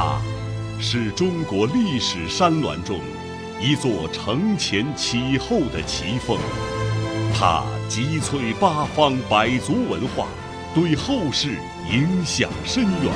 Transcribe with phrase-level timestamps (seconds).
[0.00, 0.20] 它
[0.78, 3.00] 是中国历史山峦中
[3.60, 6.38] 一座承前启后的奇峰，
[7.34, 10.28] 它集萃八方百族文化，
[10.72, 11.58] 对后世
[11.90, 13.12] 影响深远。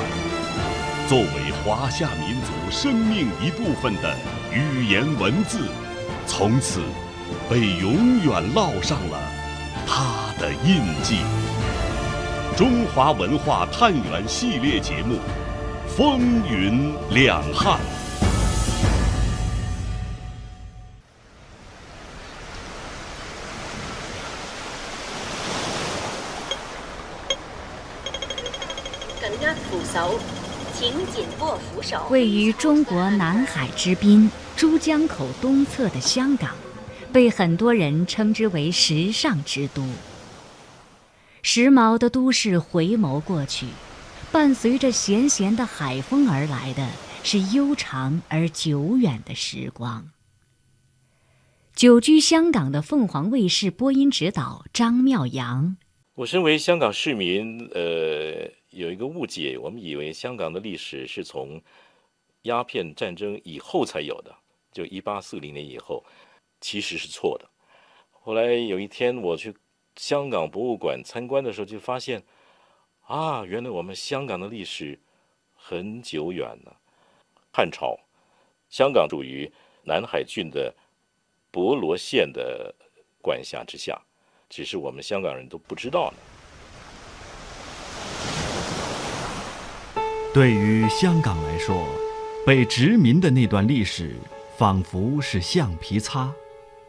[1.07, 4.13] 作为华夏民族生命一部分的
[4.51, 5.69] 语言文字，
[6.27, 6.81] 从此
[7.49, 9.17] 被永远烙上了
[9.87, 11.19] 它的印记。
[12.57, 15.15] 中华文化探源系列节目
[15.95, 17.79] 《风云两汉》。
[29.21, 30.19] 更加扶手，
[30.73, 32.07] 请紧握扶手。
[32.09, 36.49] 位于中国南海之滨珠江口东侧的香港，
[37.11, 39.83] 被很多人称之为时尚之都。
[41.43, 43.67] 时髦的都市回眸过去，
[44.33, 46.89] 伴随着咸咸的海风而来的
[47.23, 50.09] 是悠长而久远的时光。
[51.75, 55.77] 久居香港的凤凰卫视播音指导张妙阳，
[56.15, 61.61] 我身为香港市民，呃，有一个误解，我们以为香港的历史是从
[62.41, 64.35] 鸦片战争以后才有的，
[64.71, 66.03] 就一八四零年以后，
[66.59, 67.47] 其实是错的。
[68.09, 69.53] 后来有一天我去。
[69.95, 72.23] 香港博物馆参观的时候，就发现，
[73.07, 74.97] 啊，原来我们香港的历史
[75.55, 76.77] 很久远了。
[77.51, 77.99] 汉朝，
[78.69, 79.51] 香港属于
[79.83, 80.73] 南海郡的
[81.51, 82.73] 博罗县的
[83.21, 84.01] 管辖之下，
[84.49, 86.17] 只是我们香港人都不知道呢。
[90.33, 91.85] 对于香港来说，
[92.45, 94.15] 被殖民的那段历史，
[94.57, 96.33] 仿佛是橡皮擦，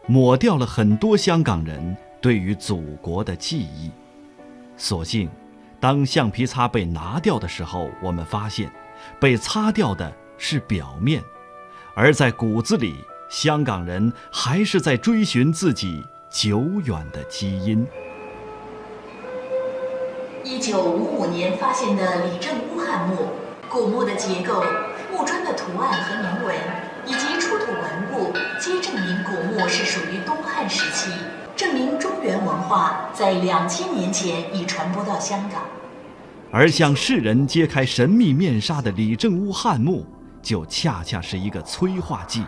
[0.06, 1.96] 抹掉了很多香港人。
[2.22, 3.90] 对于祖国的记忆，
[4.78, 5.28] 所幸，
[5.84, 8.72] 当橡皮擦被拿掉的时候，我们发现，
[9.20, 11.22] 被擦掉的是表面，
[11.94, 17.86] 而在骨子里，香港人还是在追寻自己久远的基因。
[20.42, 23.28] 一九五五年发现的李正屋汉墓，
[23.68, 24.64] 古墓的结构、
[25.12, 26.56] 墓砖的图案和铭文，
[27.04, 27.82] 以及出土文
[28.14, 31.10] 物，皆证明古墓是属于东汉时期。
[32.44, 35.62] 文化在两千年前已传播到香港，
[36.52, 40.06] 而向世人揭开神秘面纱的李正屋汉墓，
[40.42, 42.44] 就恰恰是一个催化剂，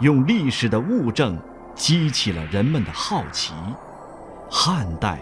[0.00, 1.38] 用历史的物证
[1.74, 3.52] 激起了人们的好奇：
[4.50, 5.20] 汉代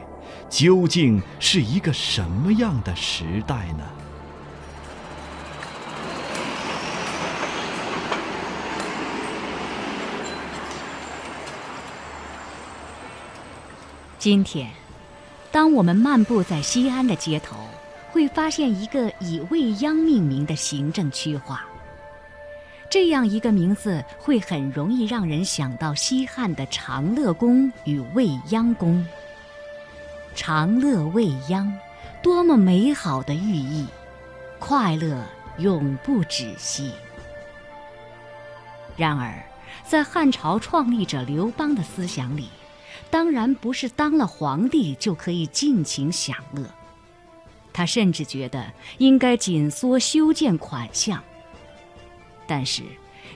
[0.49, 3.85] 究竟是一个什么样的时代呢？
[14.19, 14.69] 今天，
[15.53, 17.57] 当我们漫步在西安的街头，
[18.11, 21.65] 会发现一个以未央命名的行政区划。
[22.91, 29.07] 这样一个名字会很容易让人想到西汉的长乐宫与未央宫。
[30.35, 31.73] 长乐未央，
[32.21, 33.87] 多么美好的寓意！
[34.59, 35.25] 快乐
[35.59, 36.91] 永不止息。
[38.97, 39.33] 然而，
[39.85, 42.49] 在汉朝创立者刘邦的思想里，
[43.11, 46.63] 当然不是当了皇帝就可以尽情享乐，
[47.73, 51.23] 他甚至觉得应该紧缩修建款项。
[52.47, 52.83] 但是，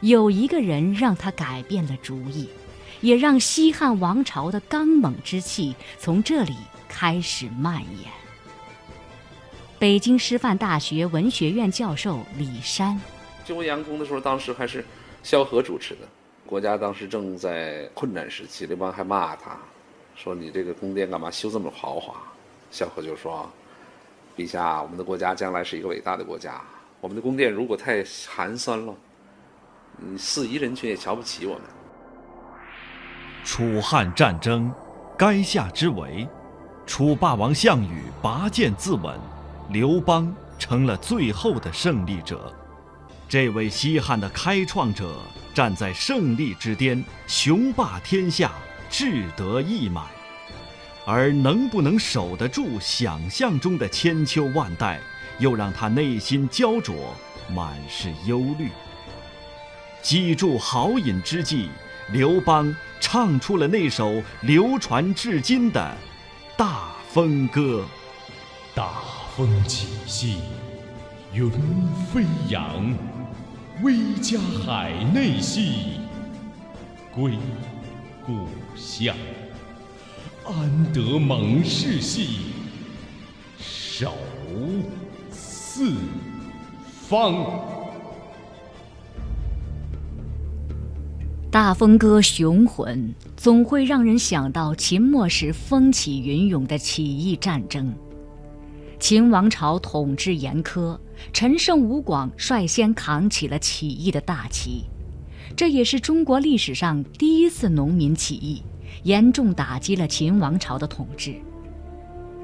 [0.00, 2.48] 有一个人让他改变了主意，
[3.00, 6.54] 也让西汉王朝的刚猛之气从这里
[6.88, 8.10] 开始蔓延。
[9.78, 13.00] 北京师范大学文学院教授李山，
[13.44, 14.84] 修阳宫的时候，当时还是
[15.22, 16.08] 萧何主持的。
[16.52, 19.56] 国家当时正在困难时期，刘邦还骂他，
[20.14, 22.12] 说：“你这个宫殿干嘛修这么豪华？”
[22.70, 23.48] 萧何就说
[24.36, 26.60] ：“陛下，我们的国家将来是一个伟大的国家，
[27.00, 28.94] 我们的宫殿如果太寒酸了，
[30.02, 31.62] 嗯，四夷人群也瞧不起我们。”
[33.42, 34.70] 楚汉战争，
[35.16, 36.28] 垓下之围，
[36.84, 39.16] 楚霸王项羽拔剑自刎，
[39.70, 42.52] 刘邦成了最后的胜利者。
[43.26, 45.16] 这位西汉的开创者。
[45.54, 48.52] 站在胜利之巅，雄霸天下，
[48.88, 50.04] 志得意满，
[51.04, 55.00] 而能不能守得住想象中的千秋万代，
[55.38, 57.14] 又让他内心焦灼，
[57.54, 58.70] 满是忧虑。
[60.00, 61.68] 积住豪饮之际，
[62.10, 65.96] 刘邦唱出了那首流传至今的
[66.58, 67.86] 《大风歌》：
[68.76, 68.90] 大
[69.36, 70.38] 风起兮，
[71.32, 71.50] 云
[72.12, 73.11] 飞扬。
[73.82, 75.98] 威加海内兮
[77.12, 77.32] 归
[78.24, 78.46] 故
[78.76, 79.12] 乡。
[80.44, 82.52] 安得猛士兮
[83.58, 84.14] 守
[85.32, 85.94] 四
[87.08, 87.44] 方。
[91.50, 97.92] 大风歌雄浑总会让人想到秦末时风起云涌的起义战争。
[99.02, 100.96] 秦王朝统治严苛，
[101.32, 104.84] 陈胜吴广率先扛起了起义的大旗，
[105.56, 108.62] 这也是中国历史上第一次农民起义，
[109.02, 111.34] 严重打击了秦王朝的统治。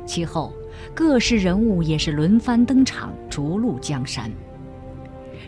[0.04, 0.52] 其后，
[0.92, 4.28] 各式人物也是轮番登场，逐鹿江山。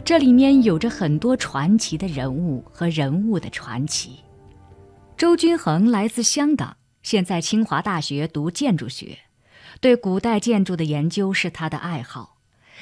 [0.04, 4.20] 这里面有着很多传奇的人物和人物的传奇。
[5.16, 9.18] 周君衡来自香港，现在清华大学读建筑学，
[9.81, 12.37] 对古代建筑的研究是他的爱好，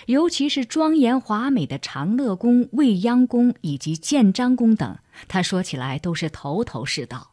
[0.07, 4.99] 尤其是庄严华美的长乐宫、未央宫以及建章宫等，
[5.29, 7.31] 他说起来都是头头是道。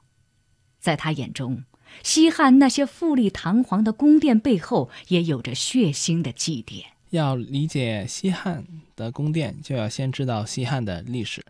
[0.80, 1.64] 在他眼中，
[2.04, 6.84] 西汉那些富丽堂皇的宫殿背后，也有着血腥的祭奠。
[7.10, 8.66] 要理解西汉
[8.96, 11.44] 的宫殿，就要先知道西汉的历史。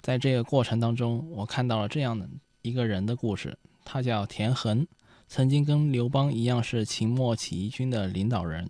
[0.00, 2.28] 在这个过程当中，我看到了这样的
[2.62, 4.84] 一个人的故事，他叫田横，
[5.34, 8.68] 曾经跟刘邦一样是秦末起义军的领导人。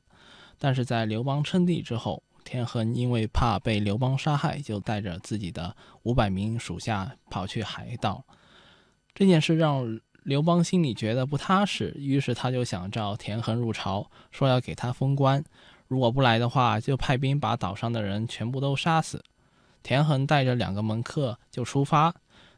[0.61, 5.75] 但是在刘邦称帝之后，田横因为怕被刘邦杀害，就带着自己的
[6.05, 8.25] 五百名属下跑去海岛。
[9.13, 15.45] 这件事让刘邦心里觉得不踏实，于是他就想召田横入朝，说要给他封官。
[15.89, 19.25] 如果不来的话，就派兵把岛上的人全部都杀死。
[19.83, 22.15] 田横带着两个门客就出发，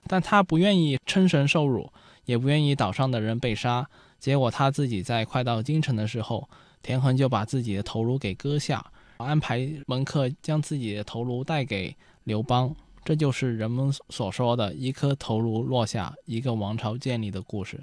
[0.07, 1.91] 但他不愿意称神受辱，
[2.25, 3.89] 也不愿意岛上的人被杀。
[4.19, 6.49] 结果他自己在快到京城的时候，
[6.83, 8.85] 田横就把自己的头颅给割下，
[9.19, 11.95] 安排门客将自己的头颅带给
[12.25, 12.75] 刘邦。
[13.05, 17.79] 这就是人们所说的一颗头颅落下，一个王朝建立的故事。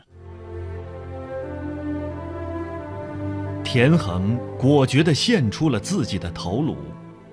[3.63, 6.75] 田横果决地献出了自己的头颅，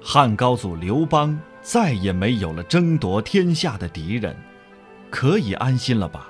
[0.02, 4.36] 汉高祖刘邦再也没有了争夺天下的敌人，
[5.10, 6.28] 可以安心了吧？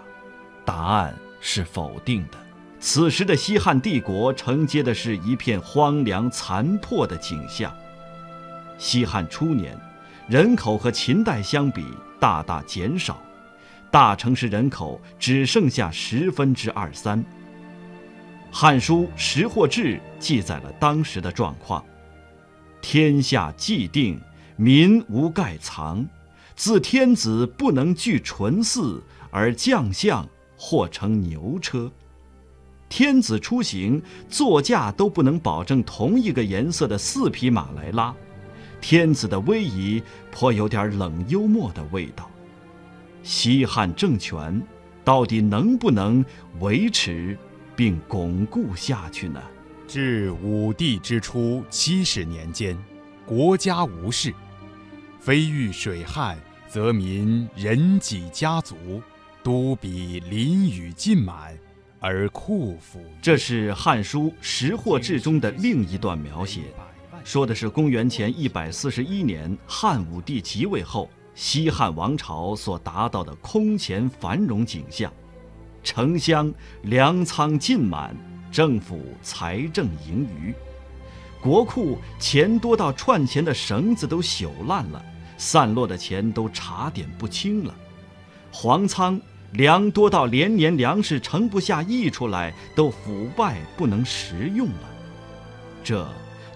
[0.68, 2.36] 答案是否定的。
[2.78, 7.74] 此时的西汉帝国承接的是一片荒凉残破的景象。
[8.76, 9.74] 西汉初年，
[10.28, 11.86] 人口和秦代相比
[12.20, 13.18] 大大减少，
[13.90, 17.18] 大城市人口只剩下十分之二三。
[18.52, 21.82] 《汉书·识货志》记载了当时的状况：
[22.82, 24.20] 天下既定，
[24.56, 26.06] 民无盖藏。
[26.54, 30.28] 自天子不能具纯祀，而将相
[30.58, 31.90] 或乘牛车。
[32.88, 38.14] 天子出行，座驾都不能保证同一个颜色的四匹马来拉。
[38.80, 42.30] 天子的威仪颇有点冷幽默的味道。
[43.22, 44.62] 西汉政权
[45.04, 46.24] 到底能不能
[46.60, 47.36] 维持？
[47.76, 49.40] 并巩固下去呢。
[49.86, 52.76] 至武帝之初七十年间，
[53.24, 54.34] 国家无事，
[55.20, 56.38] 非遇水旱，
[56.68, 58.76] 则民人己家族
[59.42, 61.56] 都比淋雨尽满，
[62.00, 63.02] 而库府。
[63.22, 66.62] 这是《汉书·识货志》中的另一段描写，
[67.24, 75.12] 说的是公元前一百四十一年汉武帝即位后，西汉王朝所达到的空前繁荣景象。
[75.84, 76.52] 城乡
[76.82, 78.14] 粮仓尽满，
[78.50, 80.52] 政府财政盈余，
[81.40, 85.02] 国库钱多到串钱的绳子都朽烂了，
[85.38, 87.74] 散落的钱都查点不清了，
[88.50, 89.20] 皇仓
[89.52, 94.90] 粮多到连年粮食盛不下溢出来，都腐败不能食用了。
[95.84, 96.06] 这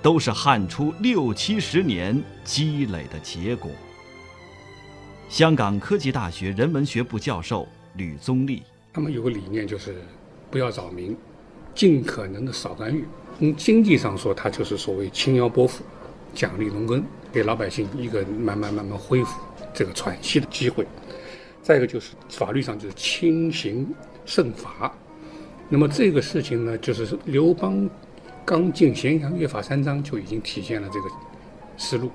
[0.02, 3.70] 都是汉初六七十年积累的结果。
[5.28, 8.62] 香港科技大学人文学部教授吕宗立。
[8.92, 10.02] 他们有个理念，就是
[10.50, 11.16] 不要扰民，
[11.74, 13.06] 尽可能的少干预。
[13.38, 15.82] 从经济上说，它就是所谓轻徭薄赋，
[16.34, 19.40] 奖励农耕，给老百姓一个慢慢慢慢恢复
[19.72, 20.86] 这个喘息的机会。
[21.62, 23.86] 再一个就是法律上就是轻刑
[24.24, 24.92] 慎罚。
[25.68, 27.88] 那么这个事情呢，就是刘邦
[28.44, 31.06] 刚进咸阳约法三章就已经体现了这个
[31.76, 32.10] 思路。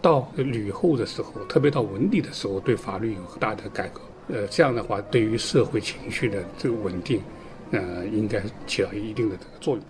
[0.00, 4.00] 到吕后的时候，特别到文帝的时候，对法律有很大的改革。
[4.28, 7.20] 呃，这样的话，对于社会情绪的这个稳定，
[7.72, 9.84] 呃，应该起到一定的这个作用。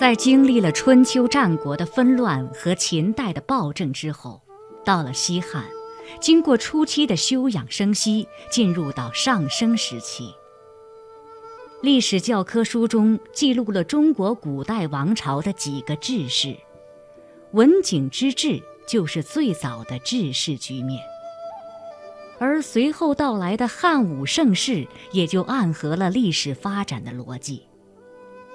[0.00, 4.40] 在经历了春秋战国的纷乱和秦代的暴政之后，
[4.82, 5.62] 到了西汉，
[6.18, 10.32] 经过初期的休养生息，进入到上升时期。
[11.82, 16.56] 历史教科书中记录了中国古代王朝的几个治世，
[17.52, 20.98] 文景之治就是最早的治世局面，
[22.38, 27.66] 而随后到来的汉武盛世也就暗合了历史发展的逻辑。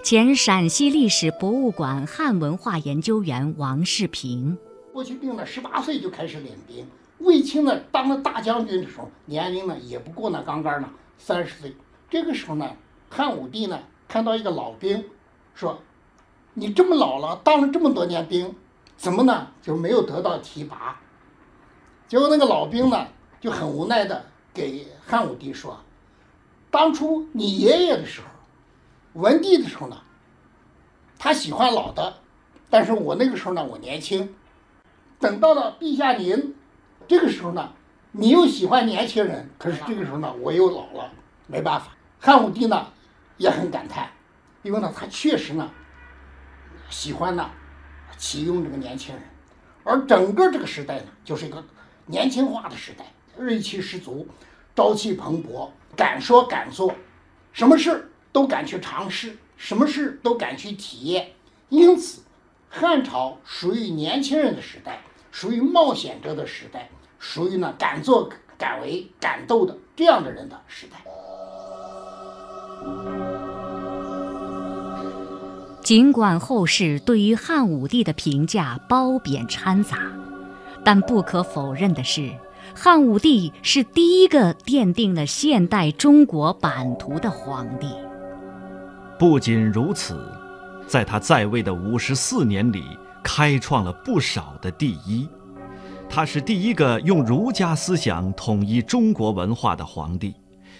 [0.06, 4.56] 前陕西历史博物馆汉文化研究员王世平。
[4.94, 6.88] 霍去病呢，十八岁就开始练兵。
[7.18, 11.76] 卫青呢，当了大将军的时候，年龄呢也不过那刚刚呢三十岁。
[12.08, 12.70] 这个时候呢，
[13.10, 15.04] 汉武帝呢看到一个老兵，
[15.56, 15.82] 说
[16.54, 18.54] ：“你这么老了，当了这么多年兵，
[18.96, 21.02] 怎么呢就没有得到提拔？”
[22.08, 23.08] 结果那个老兵呢
[23.42, 25.80] 就很无奈的给汉武帝说
[26.70, 28.28] ：“当初你爷爷的时候。”
[29.16, 29.98] 文帝的时候呢，
[31.18, 32.18] 他喜欢老的，
[32.70, 34.36] 但是我那个时候呢，我年轻。
[35.20, 36.54] 等到了陛下您
[37.08, 37.72] 这个时候呢，
[38.12, 41.10] 你又喜欢年轻人，可是这个时候呢，我又老了，
[41.48, 41.96] 没办法。
[42.20, 42.88] 汉武帝呢
[43.38, 44.10] 也很感叹，
[44.64, 45.72] 因为呢，他确实呢
[46.90, 47.50] 喜欢呢
[48.18, 49.24] 启用这个年轻人，
[49.86, 51.64] 而整个这个时代呢，就是一个
[52.06, 53.06] 年轻化的时代，
[53.38, 54.28] 锐气十足，
[54.76, 56.94] 朝气蓬勃，敢说敢做，
[57.54, 58.12] 什么事？
[58.36, 61.32] 都敢去尝试，什么事都敢去体验，
[61.70, 62.22] 因此，
[62.68, 65.00] 汉朝属于年轻人的时代，
[65.32, 70.98] 属于冒险者的时代，属于呢敢作敢为敢斗的这样的人的时代。
[75.82, 80.12] 尽管后世对于汉武帝的评价褒贬掺杂，
[80.84, 82.34] 但不可否认的是，
[82.76, 87.88] 汉武帝是第一个奠定了现代中国版图的皇帝。
[89.18, 90.20] 不仅如此，
[90.88, 92.84] 在他在位的五十四年里，
[93.24, 95.28] 开创了不少的第一。
[96.10, 100.36] 他是第一个用儒家思想统一中国文化的皇帝，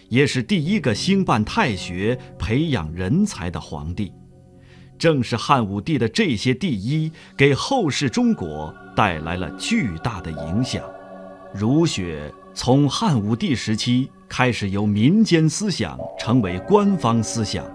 [0.10, 4.12] 也是第一个兴办太学、培养人才的皇帝。
[4.98, 10.84] 正是汉武帝的这些第一，给后世中国带来了巨大的影响。
[11.54, 17.66] 儒学从汉武帝时期开始由民间思想成为官方思想。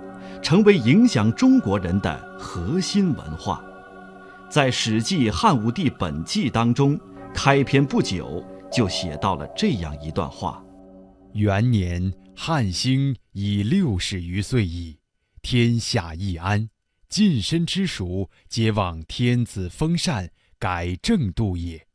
[0.42, 3.62] 成为影响中国人的核心文化，
[4.50, 6.98] 在《史记·汉武帝本纪》当中，
[7.34, 10.64] 开篇不久就写到了这样一段话
[11.34, 14.98] ：“元年，汉兴已六十余岁矣，
[15.42, 16.70] 天下易安，
[17.08, 21.86] 近身之属皆望天子封禅，改正度也。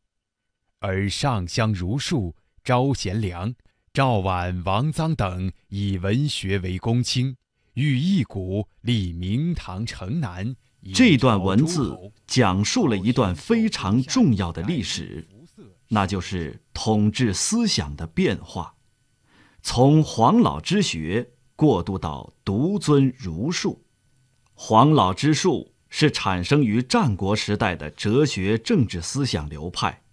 [0.80, 3.56] 而上相儒术，招贤良，
[3.92, 7.36] 赵绾、王臧等以文学为公卿。”
[7.76, 10.56] 欲一谷立明堂城南。
[10.94, 15.28] 这段文字讲述了一段非常重要的历史，
[15.88, 18.76] 那就是统治思想的变化，
[19.64, 23.84] 从黄老之学过渡到独尊儒术。
[24.54, 30.04] 黄老之术是产生于战国时代的哲学政治思想流派，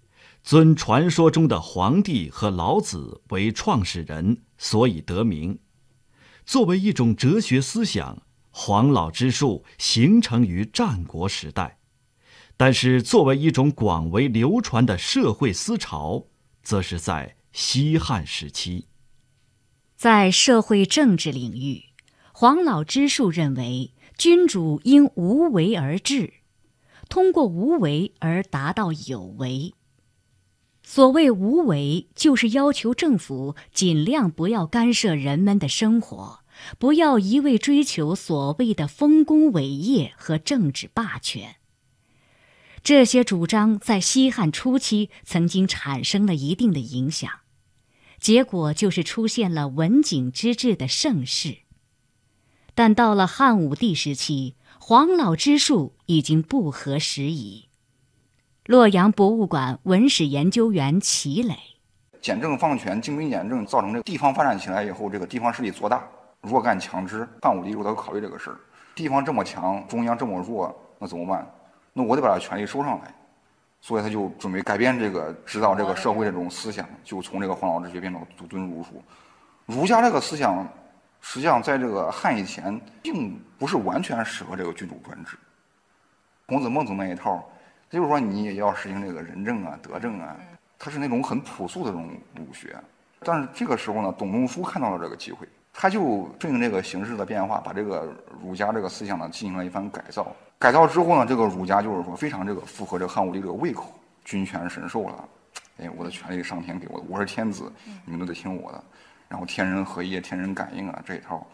[0.43, 5.59] 尊传说中的黄帝和老子为创始人，所以得名。
[6.45, 11.79] 作为一种哲学思想，黄老之术形成于战国时代；
[12.57, 16.27] 但是，作为一种广为流传的社会思潮，
[16.63, 18.89] 则是在西汉时期。
[19.97, 21.85] 在社会政治领域，
[22.33, 26.33] 黄老之术认为，君主应无为而治，
[27.09, 29.75] 通过无为而达到有为。
[30.85, 36.41] 所谓无为，就是要求政府尽量不要干涉人们的生活，
[36.79, 41.57] 不要一味追求所谓的丰功伟业和政治霸权。
[42.83, 47.31] 这些主张在西汉初期曾经产生了一定的影响，
[48.19, 51.59] 结果就是出现了文景之治的盛世。
[52.75, 57.69] 但到了汉武帝时期，黄老之术已经不合时宜。
[58.73, 61.55] 洛阳博物馆文史研究员齐磊：
[62.23, 66.03] 简政放权、精兵简政，造成这个地方发展起来以后，这个地方势力做大，
[66.41, 67.29] 弱干强支。
[67.43, 68.57] 汉武帝如果考虑这个事儿，
[68.95, 71.47] 地方这么强，中央这么弱，那怎么办？
[71.93, 73.15] 那我得把他权力收上来，
[73.83, 79.03] 所以他就准备改变这个指导这个社会的这种思想，就从这个黄老之学变到独尊儒术。
[79.67, 80.67] 儒家这个思想，
[81.21, 85.37] 实际上在这个汉以前，并不是完全适合这个君主专制。
[86.47, 87.47] 孔子、孟子那一套。
[87.93, 90.35] 就是说，你也要实行这个仁政啊、德政啊，
[90.79, 92.75] 它是那种很朴素的这种儒学。
[93.21, 98.11] 但是这个时候呢，董仲舒看到了这个机会，他就顺应这个形势的变化，把这个
[98.43, 100.35] 儒家这个思想呢进行了一番改造。
[100.59, 103.93] 改造之后呢，这个儒家就是说非常这个符合这个汉武帝这个胃口，
[104.25, 105.29] 君权神授了，
[105.83, 107.71] 哎，我的权力上天给我的，我是天子，
[108.07, 108.83] 你们都得听我的。
[109.29, 111.47] 然后天人合一、天人感应啊这一套，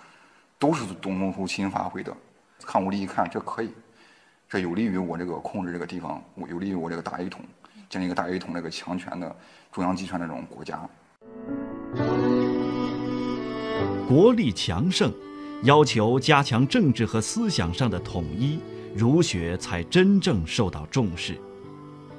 [0.56, 2.16] 都是董仲舒亲发挥的。
[2.64, 3.74] 汉武帝一看，这可以。
[4.50, 7.44] 这有利于我这个控制这个地方，有利于我这个大一统，
[7.90, 9.36] 建立一个大一统这个强权的
[9.70, 10.80] 中央集权的这种国家。
[14.08, 15.12] 国力强盛，
[15.64, 18.58] 要求加强政治和思想上的统一，
[18.96, 21.38] 儒学才真正受到重视。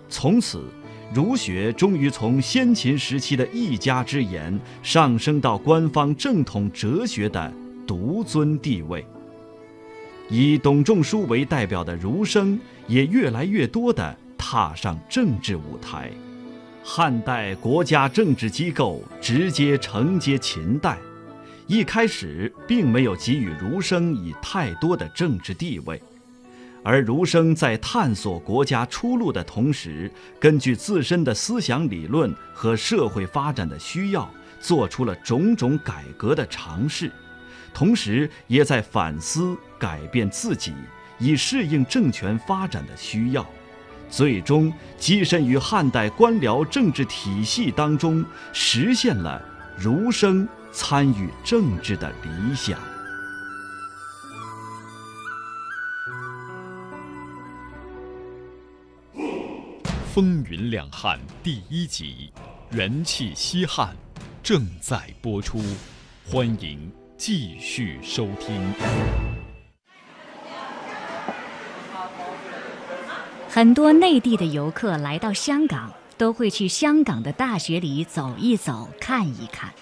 [0.08, 0.64] 从此，
[1.12, 7.52] 儒学终于从先秦时期的一家之言上升到官方正统哲学的
[7.88, 9.04] 独尊地位。
[10.30, 16.12] 以董仲舒为代表的儒生也越来越多地踏上政治舞台。
[16.84, 20.98] 汉代国家政治机构直接承接秦代，
[21.68, 26.02] 一开始并没有给予儒生以太多的政治地位，
[26.84, 34.28] 而儒生在探索国家出路的同时，根据自身的思想理论和社会发展的需要，
[34.60, 37.12] 做出了种种改革的尝试。
[37.74, 40.74] 同时，也在反思改变自己，
[41.18, 43.46] 以适应政权发展的需要，
[44.10, 49.42] 最终跻身于汉代官僚政治体系当中，实现了
[49.78, 52.80] 儒生参与政治的理想。
[60.12, 62.32] 风云两汉第一集
[62.76, 63.96] 《元气西汉》
[64.44, 65.62] 正在播出，
[66.26, 66.99] 欢迎。
[67.20, 68.74] 继续收听。
[73.50, 79.74] 很多内地的游客来到香港，都会去香港的大学里走一走、看一看。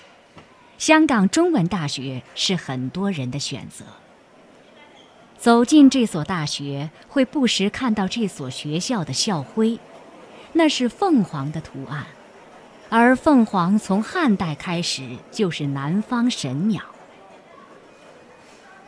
[0.80, 3.86] 香港中文大学是很多人的选择。
[5.38, 9.78] 走进这所大学，会不时看到这所学校的校徽，
[10.54, 12.08] 那是凤凰的图案，
[12.90, 16.82] 而凤凰从汉代开始就是南方神鸟。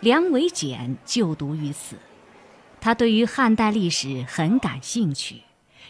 [0.01, 1.97] 梁维简就读于此，
[2.79, 5.41] 他对于汉代历史很感兴趣，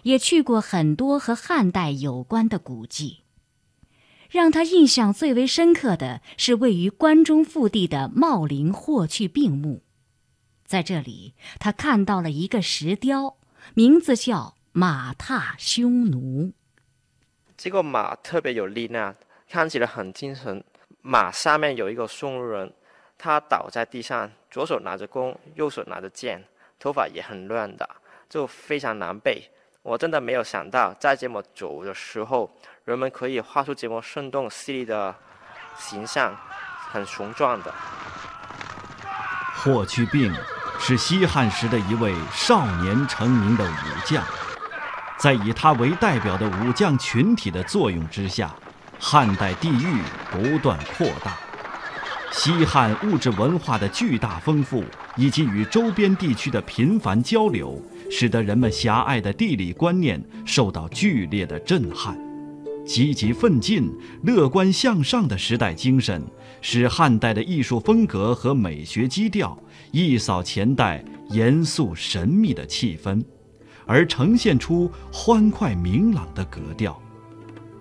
[0.02, 3.20] 也去过很多和汉代有关的古迹。
[4.32, 9.84] 让他印象最为深刻的是位于关中腹地的茂陵霍去病墓，
[10.66, 13.38] 在这里，他看到了一个石雕，
[13.76, 16.54] 名字叫“马踏匈奴”。
[17.56, 19.16] 这个马特别有力量，
[19.48, 20.64] 看起来很精神。
[21.02, 22.74] 马下面有一个匈奴人。
[23.22, 26.42] 他倒在地上，左手拿着弓，右手拿着剑，
[26.80, 27.88] 头发也很乱的，
[28.30, 29.44] 就非常狼狈。
[29.82, 32.50] 我真的没有想到，在这么久的时候，
[32.86, 35.14] 人们可以画出这么生动犀利的
[35.78, 36.34] 形象，
[36.92, 37.74] 很雄壮的。
[39.54, 40.34] 霍去病
[40.80, 44.24] 是西汉时的一位少年成名的武将，
[45.18, 48.50] 在以他为代表的武将群体的作用之下，
[48.98, 50.02] 汉代地域
[50.32, 51.38] 不断扩大。
[52.32, 54.84] 西汉物质文化的巨大丰富，
[55.18, 62.18] 以及与周边地区的频繁交流，使得人们狭隘的地理观念受到剧烈的震撼。
[62.86, 63.92] 积极奋进、
[64.24, 66.24] 乐观向上的时代精神，
[66.62, 69.58] 使汉代的艺术风格和美学基调
[69.92, 73.24] 一扫前代严肃神秘的气氛，
[73.86, 77.00] 而呈现出欢快明朗的格调。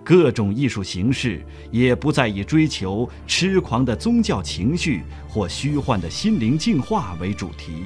[0.08, 7.84] 各种艺术形式也不再以追求痴狂的宗教情绪或虚幻的心灵净化为主题，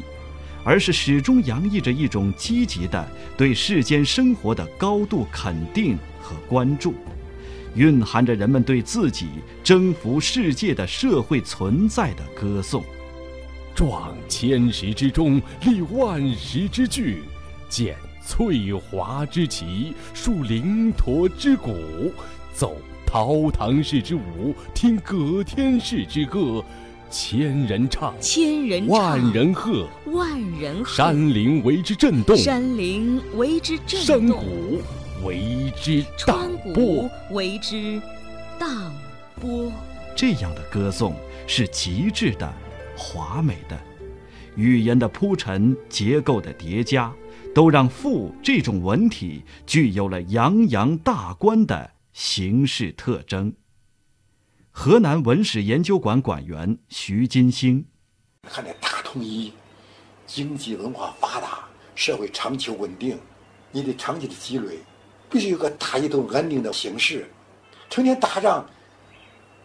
[0.63, 3.05] 而是始终洋溢着一种积极的
[3.37, 6.95] 对世间生活的高度肯定和关注，
[7.75, 9.27] 蕴含着人们对自己
[9.65, 12.85] 征服世界的社会存在的歌颂。
[13.75, 17.25] 壮千石之中，立万石之巨，
[17.69, 17.97] 简。
[18.25, 21.75] 翠华之旗，树灵驼之鼓，
[22.55, 26.65] 奏陶唐氏之舞，听葛天氏之歌，
[27.11, 34.81] 千人唱，千人唱，万人喝，万人喝，山林为之震动，山林为之震动，山谷
[35.27, 38.01] 为之荡波，为之
[38.59, 38.93] 荡
[39.41, 39.71] 波。
[40.15, 41.15] 这样的歌颂
[41.47, 42.51] 是极致的、
[42.97, 43.79] 华美的，
[44.55, 47.13] 语言的铺陈，结构的叠加。
[47.55, 53.53] 都让“赋”这种文体具有了洋洋大观的形式特征。
[54.71, 57.85] 河南文史研究馆馆员徐金星：
[58.49, 59.53] 汉代大统一，
[60.27, 63.19] 经济文化发达，社会长期稳定，
[63.71, 64.79] 你得长期的积累，
[65.29, 67.31] 必须有个大一统安定的形势。
[67.91, 68.67] 成天打仗，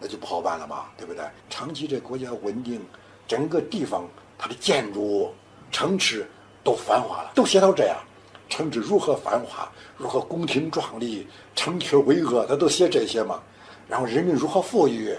[0.02, 1.24] 那就不好办了嘛，对不对？
[1.50, 2.82] 长期这国家稳定，
[3.26, 4.06] 整个地方
[4.38, 5.34] 它的建筑、
[5.72, 6.30] 城池。
[6.68, 7.96] 都繁华了，都写到这样，
[8.50, 11.26] 城池如何繁华，如何宫廷壮丽，
[11.56, 13.40] 城阙巍峨，他都写这些嘛。
[13.88, 15.16] 然后人民如何富裕，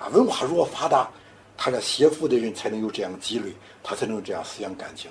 [0.00, 1.08] 啊，文化如何发达，
[1.56, 3.52] 他这写赋的人才能有这样积累，
[3.84, 5.08] 他才能有这样思想感情。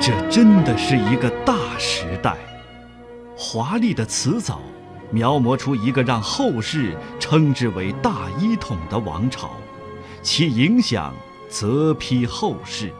[0.00, 2.34] 这真的是一个大时代，
[3.36, 4.58] 华丽的辞藻，
[5.10, 9.50] 描摹出一个让后世称之为大一统的王朝，
[10.22, 11.14] 其影响
[11.48, 12.92] 泽披后世。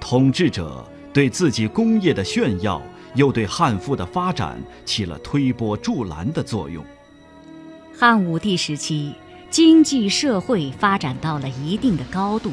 [0.00, 2.80] 统治者对自己功业的炫耀，
[3.14, 6.84] 又对汉赋的发展起了推波助澜的作用。
[7.98, 9.14] 汉武帝时期，
[9.50, 12.52] 经济社会发展到了一定的高度。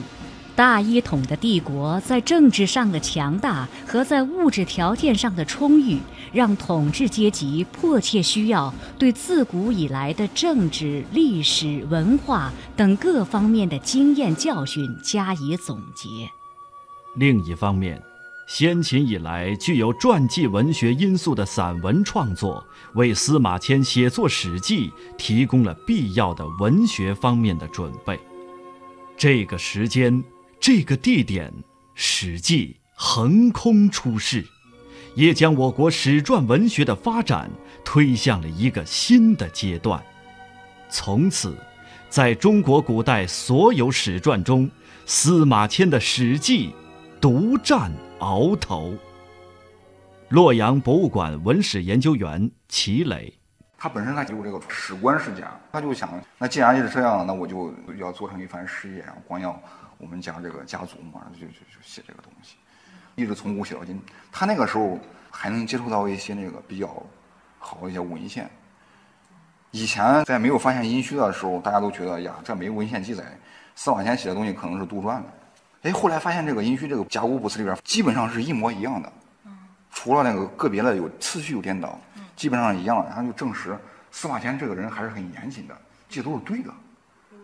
[0.56, 5.98] 大一统的帝国在政治上的强大和在物质条件上的充裕，
[6.32, 16.30] 让统治阶级迫切需要对自古以来的政治、历史、文化等各方面的经验教训加以总结。
[17.16, 18.00] 另一方面，
[18.48, 22.64] 先秦以来具有传记文学因素的散文创作，
[22.94, 28.20] 为司马迁写作《史记》提供了必要的文学方面的准备。
[29.18, 30.24] 这个时间。
[30.64, 31.52] 这个地点，
[31.94, 34.46] 《史记》横空出世，
[35.14, 37.52] 也将我国史传文学的发展
[37.84, 40.02] 推向了一个新的阶段。
[40.90, 41.54] 从此，
[42.08, 44.72] 在中国古代所有史传中，
[45.06, 46.70] 司马迁的《史记》
[47.20, 48.98] 独占鳌头。
[50.30, 53.38] 洛阳博物馆文史研究员齐磊，
[53.78, 59.62] 他本身他有这个史观世家，他就想，那既然是这样，那我就要做成一番事业然后，光耀。
[60.04, 62.58] 我们讲这个家族嘛，就就就写这个东西，
[63.16, 64.00] 一直从古写到今。
[64.34, 65.00] 他那个时候
[65.32, 67.02] 还能接触到一些那个比较
[67.58, 68.50] 好的一些文献。
[69.72, 73.24] 以前在没有发现殷墟的时候，大家都觉得呀，这没文献记载，
[73.76, 75.34] 司马迁写的东西可能是杜撰的。
[75.84, 79.14] 哎，后来发现这个殷墟这个甲骨卜辞里边基本上是一模一样的，
[79.90, 81.98] 除了那个个别的有次序有颠倒，
[82.36, 83.04] 基本上一样。
[83.06, 83.78] 然后就证实
[84.12, 85.76] 司马迁这个人还是很严谨的，
[86.10, 86.72] 记都是对的。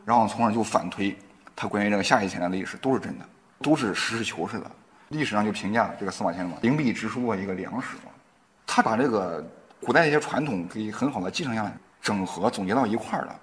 [0.03, 1.17] 然后从而就反推。
[1.61, 3.25] 他关于这个夏以前的历史都是真的，
[3.61, 4.71] 都是实事求是的。
[5.09, 8.13] 历史上就评价这个司马迁嘛，灵璧之书啊一个良史嘛。
[8.65, 9.45] 他把这个
[9.81, 13.37] 古代一些传统给很好的继承下来，整合总结到一块儿了，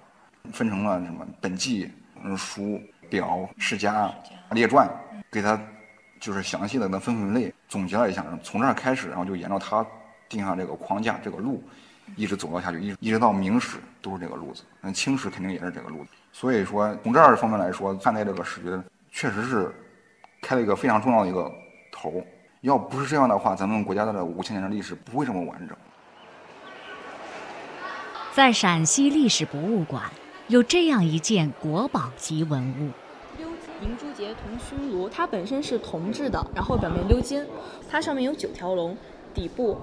[0.51, 1.91] 分成了什么本纪、
[2.35, 4.11] 书、表、世家、
[4.49, 4.89] 列传，
[5.29, 5.61] 给他
[6.19, 9.85] 就是详细的那分分类，总结了一下，从这儿开始，然后就沿着他
[10.27, 11.63] 定下这个框架这个路，
[12.15, 16.09] 一直走到下去，一一直到明史都是这个路子，那清史肯定也是这个路子。
[16.39, 18.79] 所以说，从这儿方面来说，看待这个史学，
[19.11, 19.73] 确实是
[20.39, 21.51] 开了一个非常重要的一个
[21.91, 22.23] 头。
[22.61, 25.75] 要不是这样的话，咱们国家的五千年的历史不会这么完整。
[28.33, 30.03] 在陕西历史博物馆，
[30.45, 32.91] 有这样一件国宝级文物——
[33.41, 33.47] 鎏
[33.79, 37.43] 金银珠节铜熏炉，它本身是铜制的，然后表面鎏金，
[37.89, 38.95] 它上面有九条龙。
[39.33, 39.77] 底部，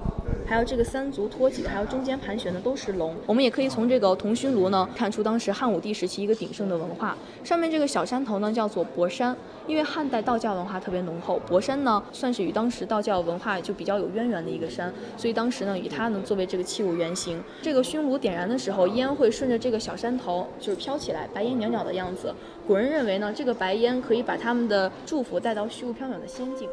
[0.47, 3.15] 还有这个三足托起，还有中间盘旋的都是龙。
[3.27, 7.17] 我们也可以从这个铜熏炉呢，看出当时汉武帝时期一个鼎盛的文化。
[7.43, 17.43] 上面这个小山头呢，叫做博山，因为汉代道教文化特别浓厚，博山呢算是与当时道教文化就比较有渊源的一个山，所以当时呢以它呢作为这个器物原型。
[17.63, 22.35] 这个熏炉点燃的时候，烟会顺着这个小山头就是飘起来，白烟袅袅的样子。
[22.67, 26.69] 古人认为呢，这个白烟可以把他们的祝福带到虚无缥缈的仙境。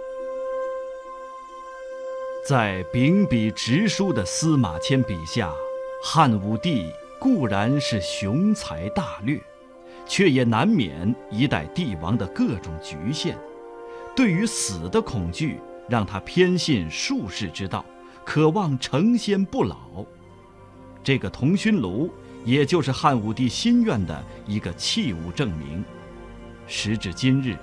[2.43, 5.54] 在秉笔直书的司马迁笔下，
[6.04, 9.39] 汉武帝固然是雄才大略，
[10.08, 13.38] 却也难免一代帝王的各种局限。
[14.15, 17.86] 对于死的恐惧，让他偏信术士之道，
[18.25, 20.04] 渴望成仙不老。
[21.04, 22.12] 这个铜熏炉，
[22.43, 25.86] 也就是汉武帝心愿的一个器物证明。
[26.65, 27.56] 时至今日，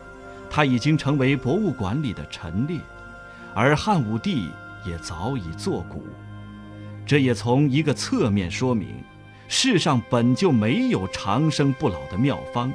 [0.49, 2.79] 它已经成为博物馆里的陈列，
[3.57, 4.49] 而汉武帝。
[4.85, 6.05] 也早已作古，
[7.05, 9.03] 这也从一个侧面说明，
[9.49, 12.73] 世上本就没有长生不老的妙方，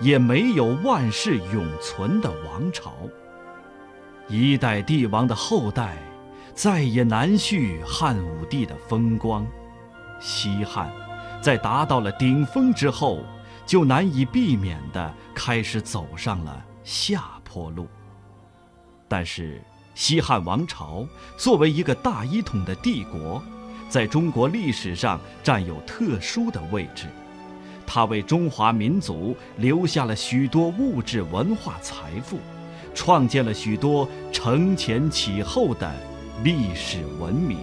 [0.00, 2.92] 也没有万世永存的王朝。
[4.28, 5.96] 一代帝王的后代，
[6.54, 9.46] 再也难续汉武帝的风光。
[10.20, 10.90] 西汉，
[11.40, 13.22] 在达到了顶峰之后，
[13.66, 17.86] 就难以避免地开始走上了下坡路。
[19.08, 19.62] 但是。
[19.94, 23.42] 西汉王朝作为一个大一统的帝国，
[23.88, 27.06] 在中国历史上占有特殊的位置。
[27.86, 32.38] 它为中华民族留下了许多物质文化财富，
[32.94, 35.90] 创建了许多承前启后的
[36.42, 37.58] 历史文明。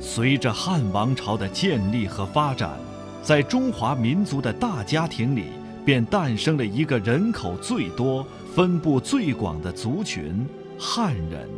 [0.00, 2.78] 随着汉王朝的建立和发展，
[3.22, 5.46] 在中华民族的大家庭里，
[5.84, 10.46] 便诞生了一个人口最多、分布最广的族群。
[10.84, 11.48] 汉人，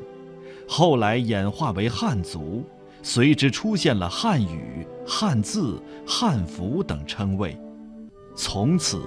[0.68, 2.62] 后来演化为汉族，
[3.02, 7.58] 随之出现了汉语、汉字、汉服等称谓。
[8.36, 9.00] 从此，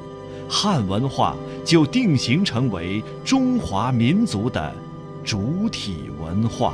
[0.49, 4.73] 汉文化就定型成为中华民族的
[5.23, 6.73] 主体文化。